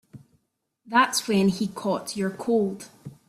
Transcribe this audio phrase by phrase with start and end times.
[0.83, 2.89] That's when he caught your cold.